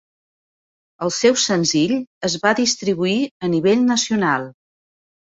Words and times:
El 1.07 1.11
seu 1.17 1.35
senzill 1.41 1.93
es 2.29 2.37
va 2.45 2.53
distribuir 2.59 3.17
a 3.49 3.51
nivell 3.57 3.83
nacional. 3.91 4.49